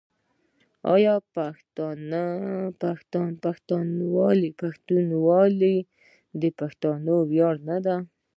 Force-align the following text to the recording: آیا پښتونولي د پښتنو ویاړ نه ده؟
آیا 0.93 1.15
پښتونولي 3.43 4.49
د 6.41 6.43
پښتنو 6.59 7.15
ویاړ 7.31 7.55
نه 7.69 7.77
ده؟ 7.85 7.95